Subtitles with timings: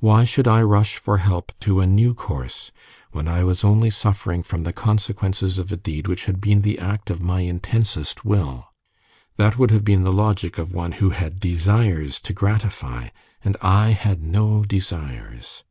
[0.00, 2.70] Why should I rush for help to a new course,
[3.12, 6.78] when I was only suffering from the consequences of a deed which had been the
[6.78, 8.66] act of my intensest will?
[9.38, 13.08] That would have been the logic of one who had desires to gratify,
[13.42, 15.64] and I had no desires.